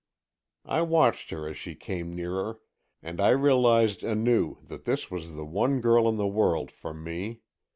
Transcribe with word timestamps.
I 0.65 0.81
watched 0.81 1.29
her 1.29 1.47
as 1.47 1.57
she 1.57 1.75
came 1.75 2.15
nearer 2.15 2.59
and 3.03 3.21
I 3.21 3.29
realized 3.29 4.03
anew 4.03 4.57
that 4.63 4.85
this 4.85 5.11
was 5.11 5.35
the 5.35 5.45
one 5.45 5.79
girl 5.79 6.09
in 6.09 6.17
the 6.17 6.25
world 6.25 6.71
for 6.71 6.91
me. 6.91 7.41